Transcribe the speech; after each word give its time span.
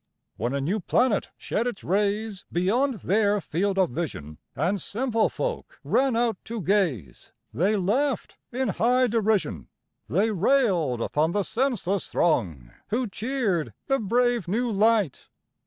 When 0.35 0.55
a 0.55 0.61
new 0.61 0.79
planet 0.79 1.29
shed 1.37 1.67
its 1.67 1.83
rays 1.83 2.43
Beyond 2.51 2.95
their 3.01 3.39
field 3.39 3.77
of 3.77 3.91
vision, 3.91 4.39
And 4.55 4.81
simple 4.81 5.29
folk 5.29 5.79
ran 5.83 6.15
out 6.15 6.37
to 6.45 6.59
gaze, 6.59 7.33
They 7.53 7.75
laughed 7.75 8.35
in 8.51 8.69
high 8.69 9.05
derision. 9.05 9.67
They 10.09 10.31
railed 10.31 11.01
upon 11.03 11.33
the 11.33 11.43
senseless 11.43 12.07
throng 12.09 12.71
Who 12.87 13.07
cheered 13.09 13.75
the 13.85 13.99
brave 13.99 14.47
new 14.47 14.71
light. 14.71 15.29